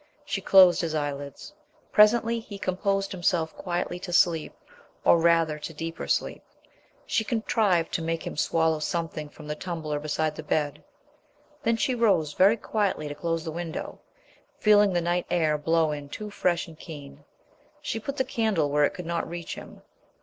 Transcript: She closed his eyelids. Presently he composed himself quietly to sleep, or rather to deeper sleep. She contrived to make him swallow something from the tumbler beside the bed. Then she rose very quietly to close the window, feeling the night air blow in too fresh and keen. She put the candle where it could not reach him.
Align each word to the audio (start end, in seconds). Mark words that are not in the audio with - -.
She 0.25 0.41
closed 0.41 0.81
his 0.81 0.95
eyelids. 0.95 1.53
Presently 1.91 2.39
he 2.39 2.57
composed 2.57 3.11
himself 3.11 3.55
quietly 3.55 3.99
to 3.99 4.11
sleep, 4.11 4.51
or 5.05 5.19
rather 5.19 5.59
to 5.59 5.75
deeper 5.75 6.07
sleep. 6.07 6.41
She 7.05 7.23
contrived 7.23 7.93
to 7.93 8.01
make 8.01 8.25
him 8.25 8.35
swallow 8.35 8.79
something 8.79 9.29
from 9.29 9.45
the 9.47 9.53
tumbler 9.53 9.99
beside 9.99 10.33
the 10.35 10.41
bed. 10.41 10.83
Then 11.61 11.77
she 11.77 11.93
rose 11.93 12.33
very 12.33 12.57
quietly 12.57 13.09
to 13.09 13.13
close 13.13 13.43
the 13.45 13.51
window, 13.51 13.99
feeling 14.57 14.93
the 14.93 15.01
night 15.01 15.27
air 15.29 15.55
blow 15.55 15.91
in 15.91 16.09
too 16.09 16.31
fresh 16.31 16.65
and 16.67 16.79
keen. 16.79 17.23
She 17.79 17.99
put 17.99 18.17
the 18.17 18.23
candle 18.25 18.71
where 18.71 18.85
it 18.85 18.95
could 18.95 19.05
not 19.05 19.29
reach 19.29 19.53
him. 19.53 19.83